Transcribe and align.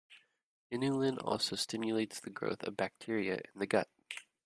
Inulin 0.73 1.23
also 1.23 1.55
stimulates 1.55 2.19
the 2.19 2.31
growth 2.31 2.63
of 2.63 2.75
bacteria 2.75 3.35
in 3.35 3.59
the 3.59 3.67
gut. 3.67 3.87